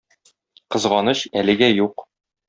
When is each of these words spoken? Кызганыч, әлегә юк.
Кызганыч, 0.75 1.21
әлегә 1.41 1.69
юк. 1.81 2.07